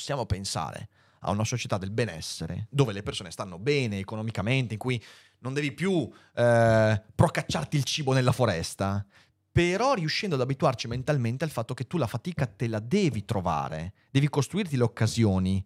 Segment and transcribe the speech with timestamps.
[0.00, 0.88] possiamo pensare
[1.20, 5.02] a una società del benessere dove le persone stanno bene economicamente, in cui
[5.40, 9.04] non devi più eh, procacciarti il cibo nella foresta,
[9.52, 13.92] però riuscendo ad abituarci mentalmente al fatto che tu la fatica te la devi trovare,
[14.10, 15.62] devi costruirti le occasioni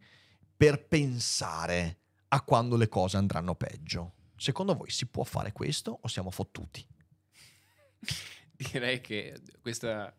[0.56, 4.14] per pensare a quando le cose andranno peggio.
[4.36, 6.84] Secondo voi si può fare questo o siamo fottuti?
[8.50, 10.12] Direi che questa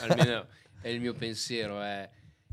[0.00, 0.46] almeno
[0.80, 2.08] è il mio pensiero, è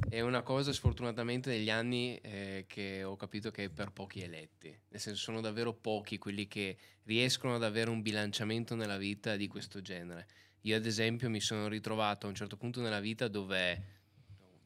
[0.09, 4.67] è una cosa sfortunatamente negli anni eh, che ho capito che è per pochi eletti,
[4.89, 9.47] nel senso sono davvero pochi quelli che riescono ad avere un bilanciamento nella vita di
[9.47, 10.27] questo genere.
[10.61, 13.83] Io ad esempio mi sono ritrovato a un certo punto nella vita dove,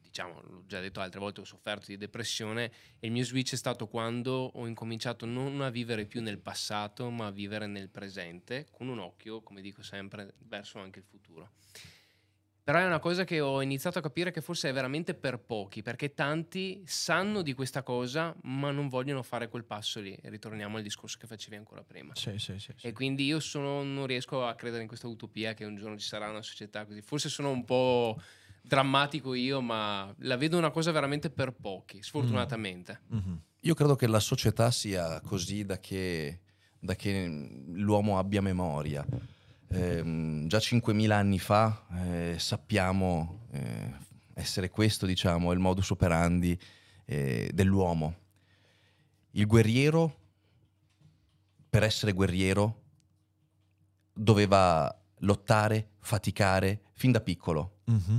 [0.00, 3.56] diciamo, l'ho già detto altre volte, ho sofferto di depressione e il mio switch è
[3.56, 8.66] stato quando ho incominciato non a vivere più nel passato ma a vivere nel presente,
[8.70, 11.52] con un occhio, come dico sempre, verso anche il futuro.
[12.62, 15.82] Però è una cosa che ho iniziato a capire che forse è veramente per pochi,
[15.82, 20.16] perché tanti sanno di questa cosa, ma non vogliono fare quel passo lì.
[20.22, 22.14] Ritorniamo al discorso che facevi ancora prima.
[22.14, 22.72] Sì, sì, sì.
[22.76, 22.86] sì.
[22.86, 26.06] E quindi io sono, non riesco a credere in questa utopia che un giorno ci
[26.06, 27.00] sarà una società così.
[27.00, 28.20] Forse sono un po'
[28.62, 33.00] drammatico io, ma la vedo una cosa veramente per pochi, sfortunatamente.
[33.12, 33.36] Mm-hmm.
[33.60, 36.40] Io credo che la società sia così da che,
[36.78, 37.26] da che
[37.66, 39.04] l'uomo abbia memoria
[39.72, 40.02] eh,
[40.46, 43.94] già 5.000 anni fa eh, sappiamo eh,
[44.34, 46.58] essere questo, diciamo, il modus operandi
[47.04, 48.16] eh, dell'uomo.
[49.32, 50.16] Il guerriero,
[51.68, 52.82] per essere guerriero,
[54.12, 57.78] doveva lottare, faticare fin da piccolo.
[57.90, 58.18] Mm-hmm.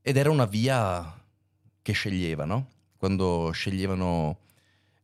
[0.00, 1.22] Ed era una via
[1.82, 2.70] che sceglieva, no?
[2.96, 4.40] Quando sceglievano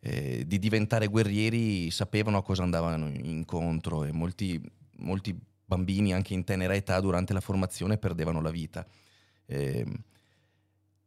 [0.01, 4.61] eh, di diventare guerrieri sapevano a cosa andavano incontro e molti
[5.03, 8.87] molti bambini anche in tenera età durante la formazione perdevano la vita.
[9.47, 9.87] Eh,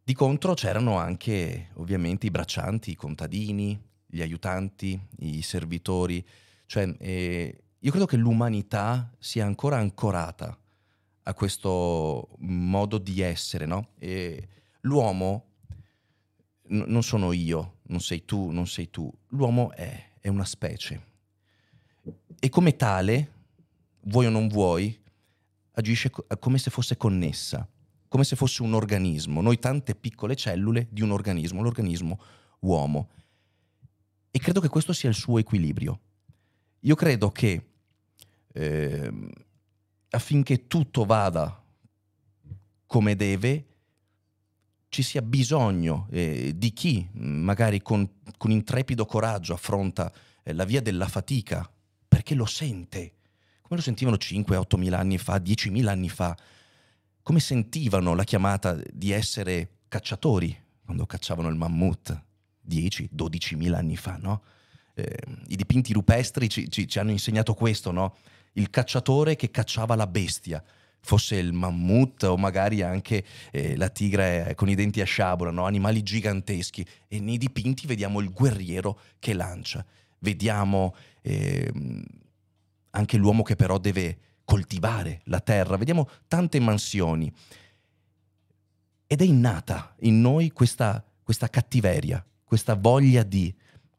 [0.03, 6.25] di contro c'erano anche ovviamente i braccianti, i contadini, gli aiutanti, i servitori,
[6.67, 10.57] cioè eh, io credo che l'umanità sia ancora ancorata
[11.23, 13.89] a questo modo di essere, no?
[13.97, 14.47] E
[14.81, 15.53] l'uomo
[16.69, 21.13] n- non sono io, non sei tu, non sei tu, l'uomo è, è una specie.
[22.39, 23.31] E come tale
[24.05, 24.99] vuoi o non vuoi,
[25.71, 27.67] agisce come se fosse connessa,
[28.07, 32.19] come se fosse un organismo, noi tante piccole cellule di un organismo, l'organismo
[32.61, 33.09] uomo.
[34.31, 35.99] E credo che questo sia il suo equilibrio.
[36.81, 37.69] Io credo che
[38.53, 39.11] eh,
[40.09, 41.63] affinché tutto vada
[42.85, 43.65] come deve,
[44.89, 50.13] ci sia bisogno eh, di chi magari con, con intrepido coraggio affronta
[50.43, 51.69] eh, la via della fatica,
[52.07, 53.13] perché lo sente,
[53.65, 56.37] come lo sentivano 5-8 mila anni fa, 10 mila anni fa?
[57.23, 62.23] Come sentivano la chiamata di essere cacciatori quando cacciavano il mammut
[62.69, 64.43] 10-12 mila anni fa, no?
[64.93, 65.17] eh,
[65.47, 68.15] I dipinti rupestri ci, ci, ci hanno insegnato questo, no?
[68.53, 70.63] Il cacciatore che cacciava la bestia
[70.99, 75.65] fosse il mammut o magari anche eh, la tigre con i denti a sciabola, no?
[75.65, 76.85] animali giganteschi.
[77.07, 79.83] E nei dipinti vediamo il guerriero che lancia,
[80.19, 81.71] vediamo eh,
[82.95, 85.77] anche l'uomo che però deve coltivare la terra.
[85.77, 87.31] Vediamo tante mansioni.
[89.07, 93.53] Ed è innata in noi questa, questa cattiveria, questa voglia di...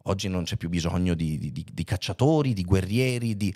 [0.09, 3.55] Oggi non c'è più bisogno di, di, di, di cacciatori, di guerrieri, di...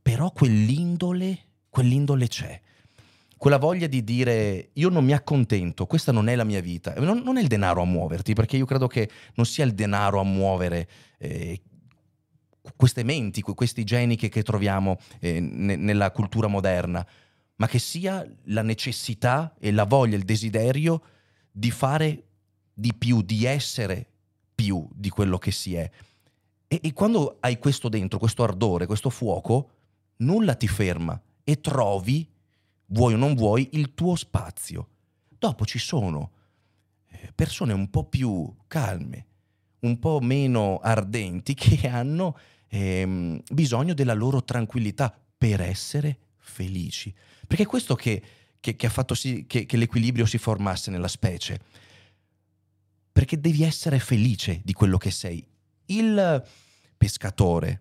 [0.00, 1.38] però quell'indole,
[1.68, 2.60] quell'indole c'è
[3.38, 7.18] quella voglia di dire io non mi accontento, questa non è la mia vita, non,
[7.18, 10.24] non, è il denaro a muoverti, perché io credo che non sia il denaro a
[10.24, 10.88] muovere
[11.18, 11.60] eh,
[12.76, 17.06] queste menti, questi geni che, che troviamo eh, ne, nella cultura moderna,
[17.56, 21.02] ma che sia la necessità e la voglia, il desiderio
[21.50, 22.24] di fare
[22.72, 24.06] di più, di essere
[24.54, 25.90] più di quello che si è.
[26.68, 29.70] E, e quando hai questo dentro, questo ardore, questo fuoco,
[30.18, 32.28] nulla ti ferma e trovi,
[32.86, 34.88] vuoi o non vuoi, il tuo spazio.
[35.28, 36.32] Dopo ci sono
[37.08, 39.26] eh, persone un po' più calme,
[39.80, 42.36] un po' meno ardenti che hanno
[42.68, 47.14] ehm, bisogno della loro tranquillità per essere felici.
[47.46, 48.22] Perché è questo che,
[48.60, 51.60] che, che ha fatto sì che, che l'equilibrio si formasse nella specie.
[53.12, 55.44] Perché devi essere felice di quello che sei.
[55.86, 56.44] Il
[56.96, 57.80] pescatore,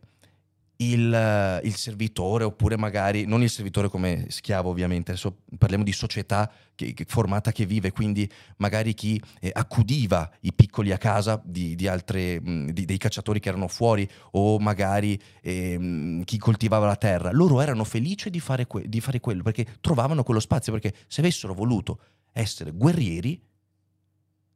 [0.77, 6.51] il, il, servitore, oppure magari non il servitore come schiavo, ovviamente, adesso parliamo di società
[6.75, 11.87] che, formata che vive, quindi magari chi eh, accudiva i piccoli a casa di, di
[11.87, 17.31] altre, mh, di, dei cacciatori che erano fuori, o magari eh, chi coltivava la terra,
[17.31, 21.21] loro erano felici di fare, que- di fare quello perché trovavano quello spazio, perché se
[21.21, 21.99] avessero voluto
[22.33, 23.41] essere guerrieri,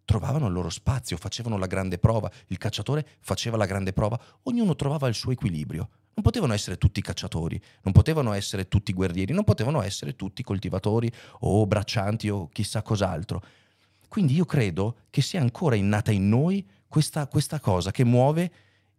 [0.05, 4.75] trovavano il loro spazio, facevano la grande prova, il cacciatore faceva la grande prova, ognuno
[4.75, 5.89] trovava il suo equilibrio.
[6.13, 11.11] Non potevano essere tutti cacciatori, non potevano essere tutti guerrieri, non potevano essere tutti coltivatori
[11.39, 13.41] o braccianti o chissà cos'altro.
[14.07, 18.51] Quindi io credo che sia ancora innata in noi questa, questa cosa che muove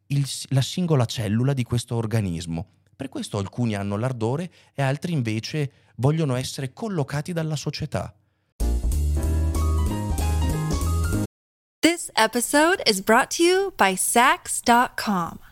[0.06, 2.66] il, la singola cellula di questo organismo.
[2.96, 8.14] Per questo alcuni hanno l'ardore e altri invece vogliono essere collocati dalla società.
[11.80, 15.51] This episode is brought to you by Sax.com.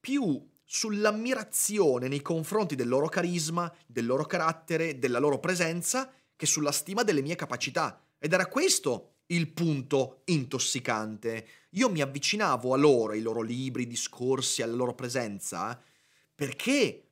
[0.00, 6.72] più sull'ammirazione nei confronti del loro carisma, del loro carattere, della loro presenza, che sulla
[6.72, 8.02] stima delle mie capacità.
[8.18, 11.46] Ed era questo il punto intossicante.
[11.70, 15.80] Io mi avvicinavo a loro, ai loro libri, discorsi, alla loro presenza,
[16.34, 17.08] perché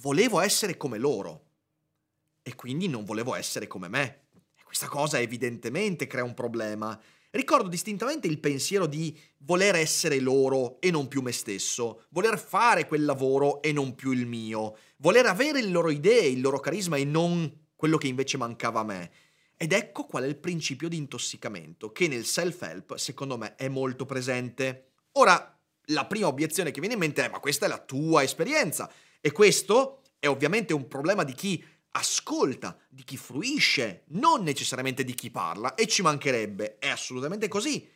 [0.00, 1.48] volevo essere come loro.
[2.42, 4.28] E quindi non volevo essere come me.
[4.70, 6.96] Questa cosa evidentemente crea un problema.
[7.30, 12.86] Ricordo distintamente il pensiero di voler essere loro e non più me stesso, voler fare
[12.86, 16.96] quel lavoro e non più il mio, voler avere le loro idee, il loro carisma
[16.98, 19.10] e non quello che invece mancava a me.
[19.56, 24.06] Ed ecco qual è il principio di intossicamento, che nel self-help, secondo me, è molto
[24.06, 24.92] presente.
[25.14, 28.88] Ora, la prima obiezione che viene in mente è ma questa è la tua esperienza.
[29.20, 31.60] E questo è ovviamente un problema di chi
[31.92, 37.88] ascolta, di chi fruisce, non necessariamente di chi parla, e ci mancherebbe, è assolutamente così.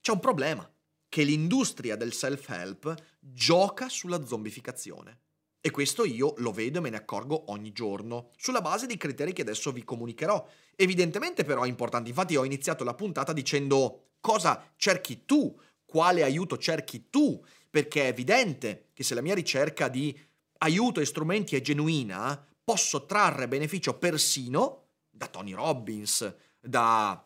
[0.00, 0.68] C'è un problema,
[1.10, 5.18] che l'industria del self-help gioca sulla zombificazione.
[5.60, 9.32] E questo io lo vedo e me ne accorgo ogni giorno, sulla base dei criteri
[9.32, 10.48] che adesso vi comunicherò.
[10.74, 15.54] Evidentemente però è importante, infatti ho iniziato la puntata dicendo cosa cerchi tu,
[15.84, 20.18] quale aiuto cerchi tu, perché è evidente che se la mia ricerca di
[20.58, 27.20] aiuto e strumenti è genuina, posso trarre beneficio persino da Tony Robbins, da,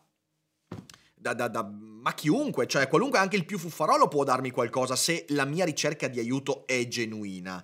[1.13, 5.25] da, da, da, ma chiunque, cioè qualunque, anche il più fuffarolo può darmi qualcosa se
[5.29, 7.63] la mia ricerca di aiuto è genuina.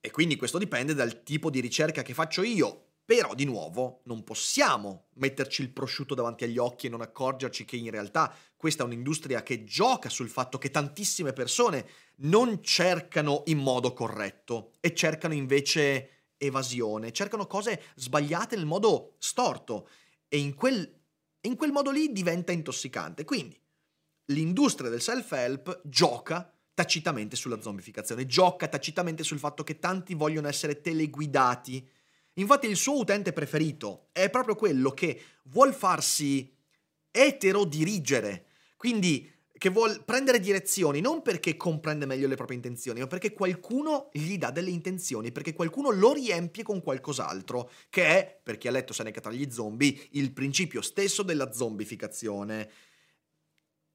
[0.00, 2.82] E quindi questo dipende dal tipo di ricerca che faccio io.
[3.04, 7.76] Però, di nuovo, non possiamo metterci il prosciutto davanti agli occhi e non accorgerci che
[7.76, 11.88] in realtà questa è un'industria che gioca sul fatto che tantissime persone
[12.18, 19.88] non cercano in modo corretto e cercano invece evasione, cercano cose sbagliate nel modo storto
[20.28, 21.00] e in quel,
[21.42, 23.24] in quel modo lì diventa intossicante.
[23.24, 23.58] Quindi
[24.26, 30.80] l'industria del self-help gioca tacitamente sulla zombificazione, gioca tacitamente sul fatto che tanti vogliono essere
[30.80, 31.88] teleguidati.
[32.34, 36.54] Infatti il suo utente preferito è proprio quello che vuol farsi
[37.10, 39.32] etero dirigere, quindi
[39.66, 44.38] che vuol prendere direzioni non perché comprende meglio le proprie intenzioni, ma perché qualcuno gli
[44.38, 48.92] dà delle intenzioni, perché qualcuno lo riempie con qualcos'altro, che è, per chi ha letto
[48.92, 52.70] Seneca tra gli zombie, il principio stesso della zombificazione.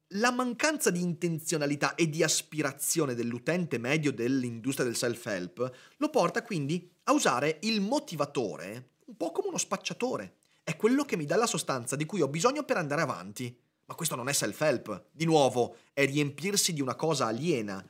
[0.08, 6.86] La mancanza di intenzionalità e di aspirazione dell'utente medio dell'industria del self-help lo porta quindi
[7.04, 10.34] a usare il motivatore un po' come uno spacciatore.
[10.62, 13.58] È quello che mi dà la sostanza di cui ho bisogno per andare avanti.
[13.84, 17.84] Ma questo non è self-help, di nuovo, è riempirsi di una cosa aliena.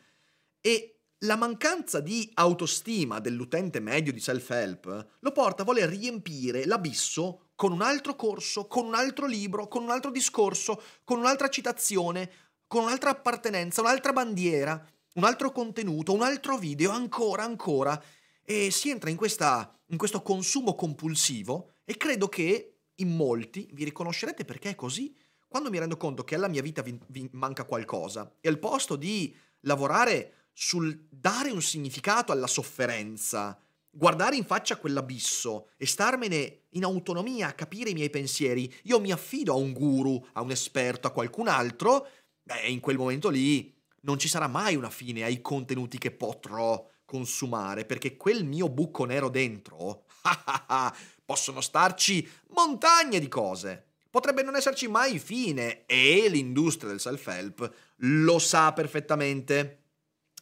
[0.60, 0.92] E
[1.24, 7.70] la mancanza di autostima dell'utente medio di self-help lo porta a voler riempire l'abisso con
[7.70, 12.30] un altro corso, con un altro libro, con un altro discorso, con un'altra citazione,
[12.66, 14.84] con un'altra appartenenza, un'altra bandiera,
[15.14, 18.02] un altro contenuto, un altro video, ancora, ancora.
[18.42, 23.84] E si entra in, questa, in questo consumo compulsivo e credo che in molti vi
[23.84, 25.14] riconoscerete perché è così
[25.52, 28.96] quando mi rendo conto che alla mia vita vi, vi manca qualcosa e al posto
[28.96, 36.84] di lavorare sul dare un significato alla sofferenza, guardare in faccia quell'abisso e starmene in
[36.84, 41.06] autonomia a capire i miei pensieri, io mi affido a un guru, a un esperto,
[41.06, 42.08] a qualcun altro,
[42.42, 46.88] beh, in quel momento lì non ci sarà mai una fine ai contenuti che potrò
[47.04, 50.06] consumare, perché quel mio buco nero dentro,
[51.26, 53.91] possono starci montagne di cose.
[54.12, 59.84] Potrebbe non esserci mai fine e l'industria del self-help lo sa perfettamente.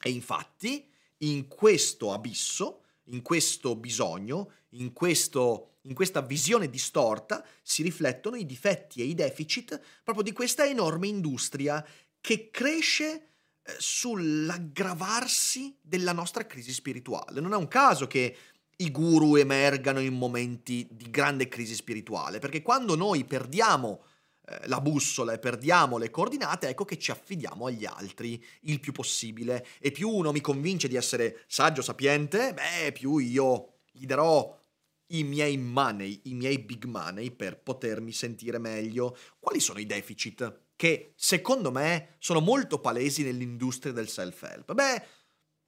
[0.02, 7.84] E infatti, in questo abisso, in questo bisogno, in, questo, in questa visione distorta, si
[7.84, 11.86] riflettono i difetti e i deficit proprio di questa enorme industria
[12.20, 13.06] che cresce
[13.62, 17.40] eh, sull'aggravarsi della nostra crisi spirituale.
[17.40, 18.36] Non è un caso che
[18.80, 24.04] i guru emergano in momenti di grande crisi spirituale, perché quando noi perdiamo
[24.46, 28.92] eh, la bussola e perdiamo le coordinate, ecco che ci affidiamo agli altri il più
[28.92, 29.66] possibile.
[29.78, 34.58] E più uno mi convince di essere saggio, sapiente, beh, più io gli darò
[35.12, 39.16] i miei money, i miei big money per potermi sentire meglio.
[39.38, 40.68] Quali sono i deficit?
[40.80, 44.72] che secondo me sono molto palesi nell'industria del self-help?
[44.72, 45.02] Beh,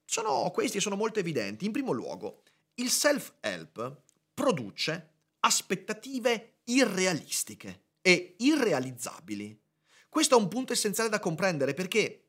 [0.06, 1.66] sono questi sono molto evidenti.
[1.66, 4.02] In primo luogo, il self-help
[4.34, 5.10] produce
[5.40, 9.60] aspettative irrealistiche e irrealizzabili.
[10.08, 12.22] Questo è un punto essenziale da comprendere perché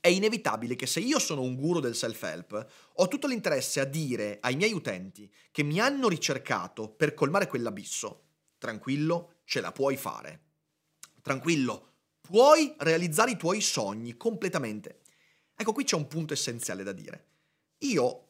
[0.00, 4.38] è inevitabile che se io sono un guru del self-help, ho tutto l'interesse a dire
[4.42, 8.24] ai miei utenti che mi hanno ricercato per colmare quell'abisso,
[8.58, 10.42] tranquillo, ce la puoi fare.
[11.22, 15.00] Tranquillo, puoi realizzare i tuoi sogni completamente.
[15.54, 17.28] Ecco, qui c'è un punto essenziale da dire.
[17.78, 18.23] Io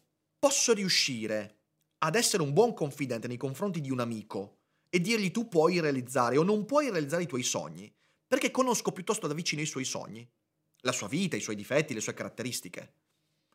[0.45, 1.61] posso riuscire
[2.01, 4.59] ad essere un buon confidente nei confronti di un amico
[4.91, 7.91] e dirgli tu puoi realizzare o non puoi realizzare i tuoi sogni,
[8.27, 10.31] perché conosco piuttosto da vicino i suoi sogni,
[10.81, 12.93] la sua vita, i suoi difetti, le sue caratteristiche.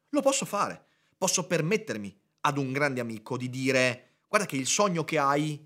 [0.09, 0.85] Lo posso fare.
[1.15, 5.63] Posso permettermi ad un grande amico di dire guarda che il sogno che hai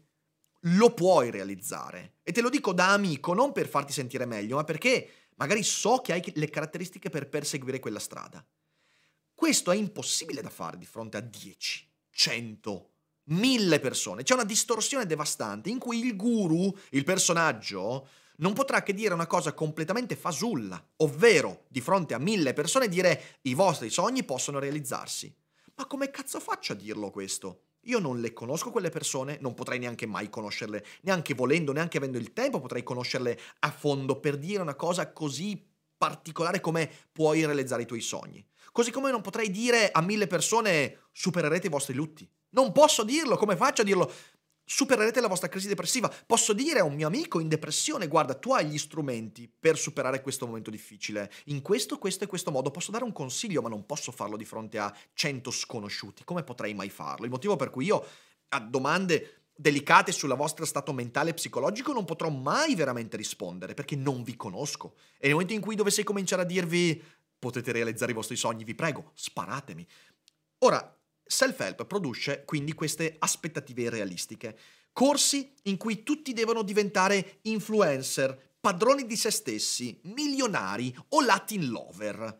[0.59, 2.15] lo puoi realizzare.
[2.21, 5.99] E te lo dico da amico, non per farti sentire meglio, ma perché magari so
[5.99, 8.45] che hai le caratteristiche per perseguire quella strada.
[9.43, 12.89] Questo è impossibile da fare di fronte a 10, 100,
[13.23, 14.23] 1000 persone.
[14.23, 18.07] C'è una distorsione devastante in cui il guru, il personaggio,
[18.37, 23.39] non potrà che dire una cosa completamente fasulla, ovvero di fronte a mille persone dire
[23.41, 25.35] i vostri sogni possono realizzarsi.
[25.75, 27.63] Ma come cazzo faccio a dirlo questo?
[27.81, 32.17] Io non le conosco quelle persone, non potrei neanche mai conoscerle, neanche volendo, neanche avendo
[32.17, 35.61] il tempo potrei conoscerle a fondo per dire una cosa così
[35.97, 38.45] particolare come puoi realizzare i tuoi sogni.
[38.73, 42.27] Così come non potrei dire a mille persone supererete i vostri lutti.
[42.49, 44.11] Non posso dirlo, come faccio a dirlo?
[44.65, 46.11] supererete la vostra crisi depressiva.
[46.25, 50.21] Posso dire a un mio amico in depressione, guarda, tu hai gli strumenti per superare
[50.21, 51.31] questo momento difficile.
[51.45, 54.45] In questo, questo e questo modo posso dare un consiglio, ma non posso farlo di
[54.45, 56.23] fronte a cento sconosciuti.
[56.23, 57.25] Come potrei mai farlo?
[57.25, 58.03] Il motivo per cui io
[58.49, 63.95] a domande delicate sulla vostra stato mentale e psicologico non potrò mai veramente rispondere perché
[63.95, 64.95] non vi conosco.
[65.17, 67.01] E nel momento in cui dovessi cominciare a dirvi
[67.43, 69.85] potete realizzare i vostri sogni, vi prego, sparatemi.
[70.59, 74.57] Ora, Self-help produce quindi queste aspettative irrealistiche.
[74.91, 82.39] Corsi in cui tutti devono diventare influencer, padroni di se stessi, milionari o Latin lover,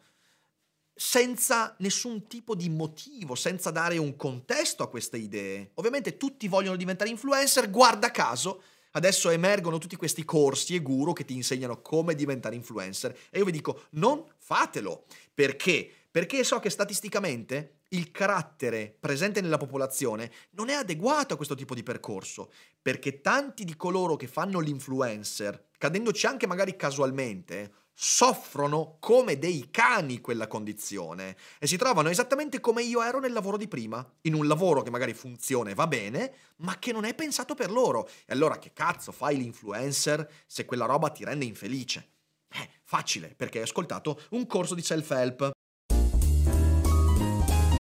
[0.94, 5.72] senza nessun tipo di motivo, senza dare un contesto a queste idee.
[5.76, 8.62] Ovviamente tutti vogliono diventare influencer, guarda caso,
[8.94, 13.46] adesso emergono tutti questi corsi e guru che ti insegnano come diventare influencer e io
[13.46, 15.06] vi dico non fatelo.
[15.34, 15.90] Perché?
[16.10, 21.76] Perché so che statisticamente il carattere presente nella popolazione non è adeguato a questo tipo
[21.76, 29.38] di percorso, perché tanti di coloro che fanno l'influencer, cadendoci anche magari casualmente, soffrono come
[29.38, 34.06] dei cani quella condizione e si trovano esattamente come io ero nel lavoro di prima,
[34.22, 37.72] in un lavoro che magari funziona e va bene, ma che non è pensato per
[37.72, 38.08] loro.
[38.26, 42.10] E allora che cazzo fai l'influencer se quella roba ti rende infelice?
[42.52, 45.52] Eh, facile, perché hai ascoltato un corso di self-help.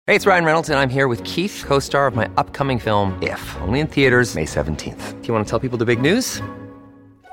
[0.05, 3.17] Hey, it's Ryan Reynolds, and I'm here with Keith, co star of my upcoming film,
[3.21, 5.21] If, only in theaters, May 17th.
[5.21, 6.41] Do you want to tell people the big news?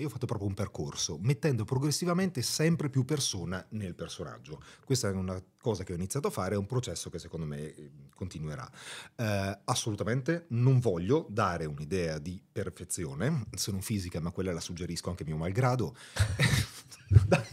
[0.00, 4.62] Io ho fatto proprio un percorso, mettendo progressivamente sempre più persona nel personaggio.
[4.84, 7.74] Questa è una cosa che ho iniziato a fare, è un processo che secondo me
[7.74, 8.68] eh, continuerà.
[9.16, 15.10] Eh, assolutamente non voglio dare un'idea di perfezione, se non fisica, ma quella la suggerisco
[15.10, 15.94] anche mio malgrado.
[17.26, 17.44] Dai,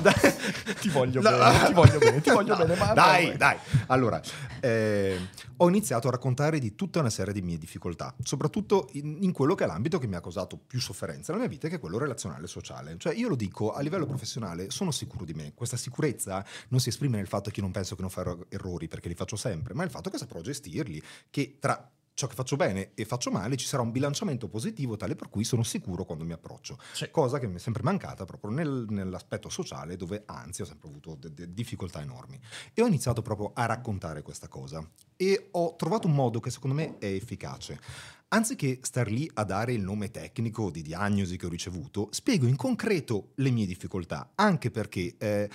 [0.00, 0.14] dai.
[0.82, 1.30] Ti voglio No.
[1.30, 3.56] bene, ti voglio bene, ti voglio No, bene, ma dai, dai.
[3.86, 4.20] Allora,
[4.60, 5.28] eh,
[5.58, 9.54] ho iniziato a raccontare di tutta una serie di mie difficoltà, soprattutto in, in quello
[9.54, 11.98] che è l'ambito che mi ha causato più sofferenza nella mia vita, che è quello
[11.98, 12.96] relazionale e sociale.
[12.98, 15.52] Cioè, io lo dico a livello professionale, sono sicuro di me.
[15.54, 18.88] Questa sicurezza non si esprime nel fatto che io non penso che non farò errori,
[18.88, 21.88] perché li faccio sempre, ma nel fatto che saprò gestirli, che tra
[22.22, 25.42] ciò che faccio bene e faccio male ci sarà un bilanciamento positivo tale per cui
[25.42, 26.78] sono sicuro quando mi approccio.
[26.92, 27.10] Sì.
[27.10, 31.16] Cosa che mi è sempre mancata proprio nel- nell'aspetto sociale dove anzi ho sempre avuto
[31.16, 32.40] de- de- difficoltà enormi.
[32.74, 36.76] E ho iniziato proprio a raccontare questa cosa e ho trovato un modo che secondo
[36.76, 37.80] me è efficace.
[38.28, 42.56] Anziché star lì a dare il nome tecnico di diagnosi che ho ricevuto, spiego in
[42.56, 45.14] concreto le mie difficoltà, anche perché...
[45.18, 45.50] eh,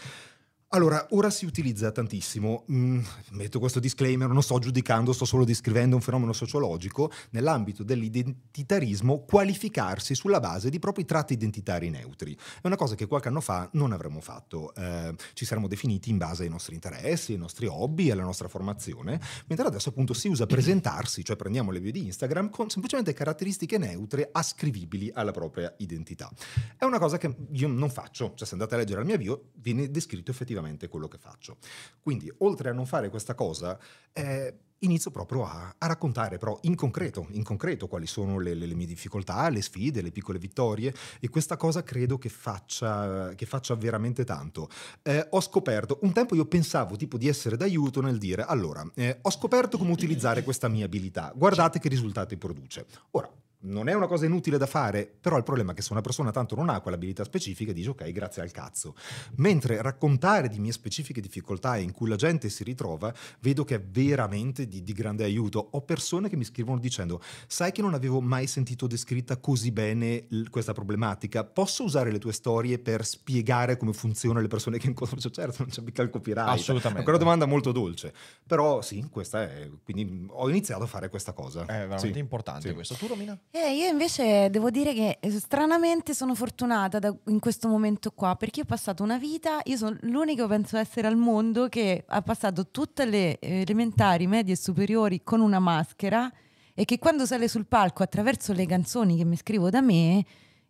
[0.71, 3.00] allora, ora si utilizza tantissimo, mm,
[3.31, 10.13] metto questo disclaimer, non sto giudicando, sto solo descrivendo un fenomeno sociologico, nell'ambito dell'identitarismo qualificarsi
[10.13, 12.38] sulla base di propri tratti identitari neutri.
[12.62, 16.17] È una cosa che qualche anno fa non avremmo fatto, eh, ci saremmo definiti in
[16.17, 20.47] base ai nostri interessi, ai nostri hobby, alla nostra formazione, mentre adesso appunto si usa
[20.47, 26.29] presentarsi, cioè prendiamo le vie di Instagram con semplicemente caratteristiche neutre ascrivibili alla propria identità.
[26.75, 29.51] È una cosa che io non faccio, cioè se andate a leggere la mia bio
[29.53, 30.55] viene descritto effettivamente
[30.89, 31.57] quello che faccio.
[32.01, 33.77] Quindi oltre a non fare questa cosa,
[34.13, 38.65] eh, inizio proprio a, a raccontare però in concreto, in concreto quali sono le, le-
[38.67, 43.45] le mie difficoltà, le sfide, le piccole vittorie e questa cosa credo che faccia, che
[43.45, 44.69] faccia veramente tanto.
[45.01, 49.17] Eh, ho scoperto, un tempo io pensavo tipo di essere d'aiuto nel dire allora, eh,
[49.21, 52.85] ho scoperto come utilizzare questa mia abilità, guardate che risultati produce.
[53.11, 53.31] Ora,
[53.67, 56.31] non è una cosa inutile da fare, però il problema è che se una persona
[56.31, 58.95] tanto non ha quell'abilità specifica dice ok, grazie al cazzo.
[59.36, 63.81] Mentre raccontare di mie specifiche difficoltà in cui la gente si ritrova, vedo che è
[63.81, 65.67] veramente di, di grande aiuto.
[65.71, 70.25] Ho persone che mi scrivono dicendo sai che non avevo mai sentito descritta così bene
[70.29, 74.87] l- questa problematica, posso usare le tue storie per spiegare come funzionano le persone che
[74.87, 75.20] incontro?
[75.20, 76.48] Cioè, certo, non c'è mica il copyright.
[76.50, 77.03] Assolutamente.
[77.05, 78.13] È una domanda molto dolce.
[78.46, 79.70] Però sì, questa è...
[79.83, 81.61] Quindi ho iniziato a fare questa cosa.
[81.63, 82.20] È veramente Sì.
[82.20, 82.74] importante Sì.
[82.74, 82.94] questo.
[82.96, 83.37] Tu, Romina?
[83.59, 88.35] Eh, io invece devo dire che eh, stranamente sono fortunata da- in questo momento qua
[88.35, 92.67] perché ho passato una vita, io sono l'unico penso essere al mondo che ha passato
[92.70, 96.31] tutte le elementari, medie e superiori con una maschera
[96.75, 100.24] e che quando sale sul palco attraverso le canzoni che mi scrivo da me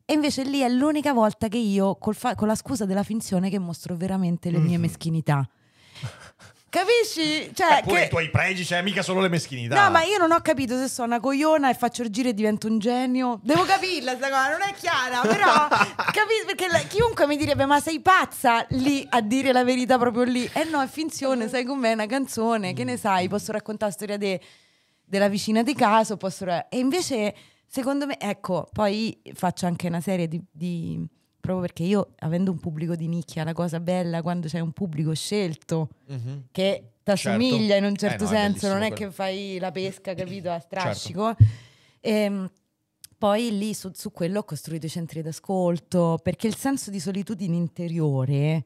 [0.05, 3.49] e invece lì è l'unica volta che io col fa- con la scusa della finzione
[3.49, 4.81] che mostro veramente le mie Mhm.
[4.83, 5.49] meschinità.
[6.69, 7.49] Capisci?
[7.53, 9.85] Cioè, pure che- i tuoi pregi, cioè mica solo le meschinità.
[9.85, 12.33] No, ma io non ho capito se sono una cogliona e faccio il giro e
[12.33, 13.39] divento un genio.
[13.41, 15.45] Devo capirla sta cosa, non è chiara, però
[16.11, 20.23] capisci perché la- chiunque mi direbbe "Ma sei pazza lì a dire la verità proprio
[20.23, 20.47] lì".
[20.53, 23.95] Eh no, è finzione, sai com'è, è una canzone, che ne sai, posso raccontare la
[23.97, 24.41] storia de-
[25.03, 27.33] della vicina di caso, posso e invece
[27.65, 31.01] secondo me, ecco, poi faccio anche una serie di, di-
[31.39, 35.13] proprio perché io avendo un pubblico di nicchia, la cosa bella quando c'è un pubblico
[35.13, 36.47] scelto Mhm.
[36.51, 37.77] che ti assomiglia Certo.
[37.77, 40.49] in un Eh, certo no, è senso, non è bellissimo che fai la pesca, capito,
[40.49, 40.65] a Certo.
[40.65, 41.35] strascico.
[42.01, 42.49] Ehm,
[43.17, 47.55] poi lì su, su quello ho costruito i centri d'ascolto, perché il senso di solitudine
[47.55, 48.63] interiore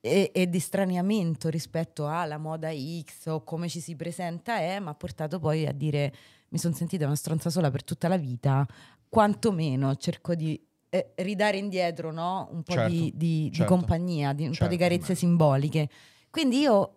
[0.00, 4.88] e, e di straniamento rispetto alla moda X o come ci si presenta è, mi
[4.88, 6.12] ha portato poi a dire
[6.48, 8.66] mi sono sentita una stronza sola per tutta la vita,
[9.08, 10.60] quantomeno cerco di
[10.94, 12.48] eh, ridare indietro no?
[12.52, 13.74] un po' Certo, di, di- di certo.
[13.74, 15.18] compagnia, di, un po' Certo, di carezze beh.
[15.18, 15.88] simboliche.
[16.30, 16.96] Quindi io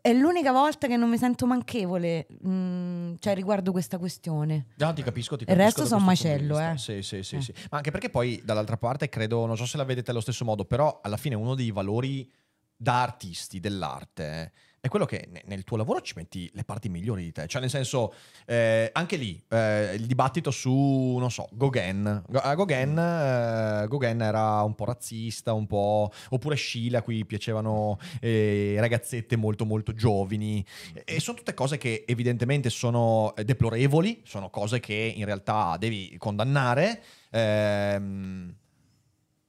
[0.00, 4.66] è l'unica volta che non mi sento manchevole, mm, cioè riguardo questa questione.
[4.78, 6.92] No, ti capisco, ti Il capisco resto da son questo punto di macello, vista.
[6.92, 7.40] Sì, sì, sì, Eh.
[7.42, 7.52] sì.
[7.70, 10.64] Ma anche perché poi dall'altra parte credo, non so se la vedete allo stesso modo,
[10.64, 12.28] però alla fine uno dei valori
[12.76, 16.88] da artisti dell'arte eh, è quello che ne- nel tuo lavoro ci metti le parti
[16.88, 17.46] migliori di te.
[17.46, 18.14] Cioè, nel senso,
[18.46, 22.24] eh, anche lì eh, il dibattito su, non so, Gauguin.
[22.28, 26.10] Gauguin, eh, Gauguin era un po' razzista, un po'.
[26.30, 30.64] oppure Schiele, a cui piacevano eh, ragazzette molto, molto giovani.
[31.04, 37.02] E sono tutte cose che evidentemente sono deplorevoli, sono cose che in realtà devi condannare.
[37.30, 38.54] ehm,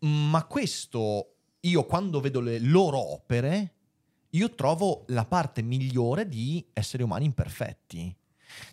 [0.02, 3.74] ma questo, io quando vedo le loro opere,
[4.32, 8.16] io trovo la parte migliore di esseri umani imperfetti.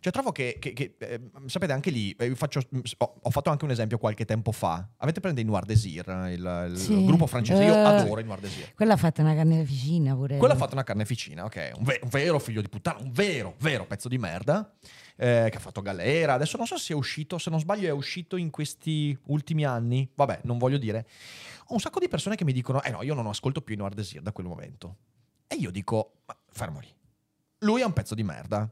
[0.00, 2.62] Cioè, trovo che, che- che, eh, sapete, anche lì, eh, faccio-
[2.96, 4.88] ho, ho fatto anche un esempio qualche tempo fa.
[4.96, 7.04] Avete presente i Noir Désir, il, il Sì.
[7.04, 7.62] gruppo francese?
[7.62, 7.78] Io Eh.
[7.78, 8.72] adoro i Noir Désir.
[8.74, 10.38] Quella ha fatto una carneficina pure.
[10.38, 11.72] Quello ha fatto una carneficina, ok?
[11.76, 14.72] Un, ve- un vero figlio di puttana, un vero, vero pezzo di merda.
[15.18, 16.34] eh, che ha fatto galera.
[16.34, 20.06] Adesso non so se è uscito, se non sbaglio, è uscito in questi ultimi anni.
[20.14, 21.06] Vabbè, non voglio dire.
[21.68, 23.78] Ho un sacco di persone che mi dicono: Eh no, io non ascolto più i
[23.78, 24.96] Noir Désir da quel momento.
[25.46, 26.94] E io dico: Ma fermo lì.
[27.60, 28.70] Lui è un pezzo di merda.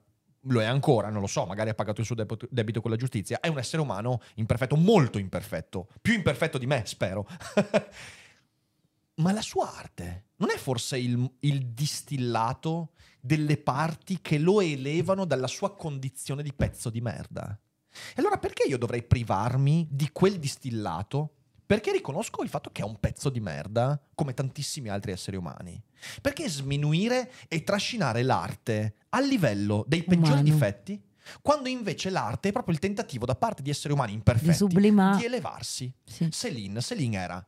[0.49, 3.41] Lo è ancora, non lo so, magari ha pagato il suo debito- con la giustizia.
[3.41, 5.89] È un essere umano imperfetto, molto imperfetto.
[6.03, 7.27] Più imperfetto di me, spero.
[9.17, 15.25] Ma la sua arte non è forse il, il distillato delle parti che lo elevano
[15.25, 17.59] dalla sua condizione di pezzo di merda?
[17.91, 21.37] E allora perché io dovrei privarmi di quel distillato?
[21.75, 25.81] Perché riconosco il fatto che è un pezzo di merda, come tantissimi altri esseri umani.
[26.21, 30.43] Perché sminuire e trascinare l'arte al livello dei peggiori Umano.
[30.43, 31.01] difetti,
[31.41, 35.17] quando invece l'arte è proprio il tentativo da parte di esseri umani imperfetti sublimare.
[35.19, 35.91] di elevarsi.
[36.05, 36.29] Sì.
[36.31, 37.47] Céline, Céline era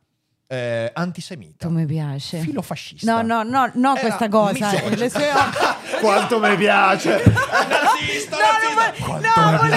[0.49, 2.39] eh, antisemita, Tu mi piace.
[2.39, 3.11] filofascista.
[3.11, 4.69] No, no, no, no Era questa cosa.
[4.69, 5.09] sue
[6.01, 7.09] Quanto mi piace!
[7.25, 8.91] nazista, No, non nazista.
[8.91, 9.76] vo- Quanto no, mi vole- piace.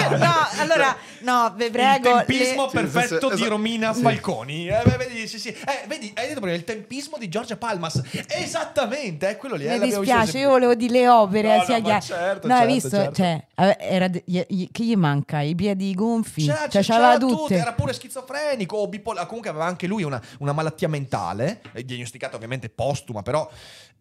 [0.91, 2.09] allora, no, vi prego.
[2.09, 4.01] il tempismo le- perfetto Sì, sì, di Romina sì.
[4.01, 4.67] Falconi.
[4.67, 5.49] Eh, beh, vedi, sì, sì.
[5.49, 8.01] Eh, vedi, hai detto prima il tempismo di Giorgia Palmas.
[8.27, 9.65] Esattamente, è quello lì.
[9.65, 12.01] eh, Mi dispiace, io volevo dire le opere, No, no, sia ma chiaro.
[12.01, 12.89] certo, no, hai certo, visto?
[12.89, 13.13] certo.
[13.15, 15.41] Cioè, eh, era gli- gli- che gli manca?
[15.41, 16.45] I piedi gonfi?
[16.45, 17.55] C'era, cioè, c'era c'aveva tutto, tutte.
[17.55, 19.25] era pure schizofrenico o bipolare.
[19.27, 23.49] Comunque aveva anche lui una, una malattia mentale, eh, diagnosticata ovviamente postuma, però.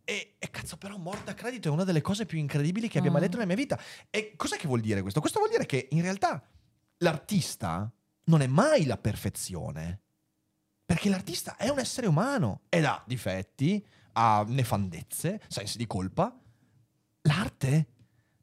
[0.03, 3.11] E, e cazzo, però, morta a credito è una delle cose più incredibili che abbia
[3.13, 3.25] mai Ah.
[3.25, 3.79] letto nella mia vita.
[4.11, 5.21] E cos'è che vuol dire questo?
[5.21, 6.43] Questo vuol dire che in realtà
[7.01, 7.91] l'artista
[8.25, 10.01] non è mai la perfezione.
[10.85, 16.37] Perché l'artista è un essere umano ed ha difetti, ha nefandezze, sensi di colpa.
[17.23, 17.87] L'arte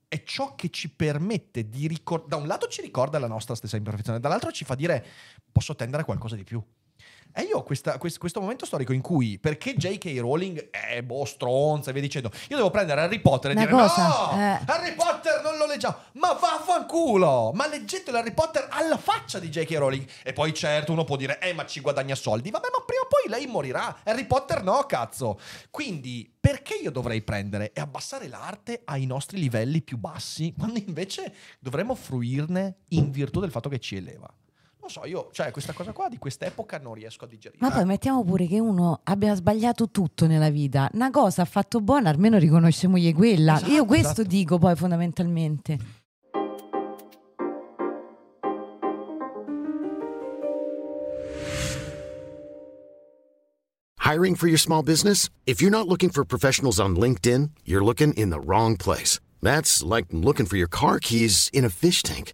[0.08, 2.30] è ciò che ci permette di ricordare.
[2.30, 5.06] Da un lato ci ricorda la nostra stessa imperfezione, dall'altro ci fa dire
[5.52, 6.64] posso tendere a qualcosa di più.
[7.34, 10.18] E io ho questa- quest- questo momento storico in cui, perché J.K.
[10.20, 13.74] Rowling è boh, stronza e via dicendo, io devo prendere Harry Potter e Una dire
[13.74, 14.60] cosa, no, eh.
[14.66, 19.72] Harry Potter non lo leggiamo, ma vaffanculo, ma leggetelo Harry Potter alla faccia di J.K.
[19.78, 20.06] Rowling.
[20.24, 23.08] E poi certo uno può dire, eh ma ci guadagna soldi, vabbè ma prima o
[23.08, 25.40] poi lei morirà, Harry Potter no cazzo.
[25.70, 31.34] Quindi perché io dovrei prendere e abbassare l'arte ai nostri livelli più bassi, quando invece
[31.60, 34.28] dovremmo fruirne in virtù del fatto che ci eleva?
[34.88, 37.60] Non so, io, cioè, questa cosa qua di quest'epoca non riesco a digerire.
[37.60, 40.90] Ma poi mettiamo pure che uno abbia sbagliato tutto nella vita.
[40.94, 43.58] Una cosa ha fatto buona, almeno riconoscemogli quella.
[43.58, 44.30] Esatto, Io questo esatto.
[44.30, 45.78] dico poi fondamentalmente.
[54.00, 55.30] Hiring for your small business?
[55.46, 59.20] If you're not looking for professionals on LinkedIn, you're looking in the wrong place.
[59.42, 62.34] That's like looking for your car keys in a fish tank.